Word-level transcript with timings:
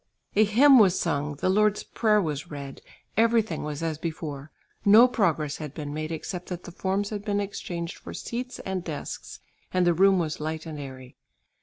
A 0.35 0.43
hymn 0.45 0.79
was 0.79 0.99
sung, 0.99 1.35
the 1.35 1.47
Lord's 1.49 1.83
Prayer 1.83 2.19
was 2.19 2.49
read; 2.49 2.81
everything 3.15 3.61
was 3.63 3.83
as 3.83 3.99
before; 3.99 4.49
no 4.83 5.07
progress 5.07 5.57
had 5.57 5.75
been 5.75 5.93
made 5.93 6.11
except 6.11 6.47
that 6.49 6.63
the 6.63 6.71
forms 6.71 7.11
had 7.11 7.23
been 7.23 7.39
exchanged 7.39 7.97
for 7.99 8.11
seats 8.11 8.57
and 8.65 8.83
desks, 8.83 9.41
and 9.71 9.85
the 9.85 9.93
room 9.93 10.17
was 10.17 10.39
light 10.39 10.65
and 10.65 10.79
airy. 10.79 11.17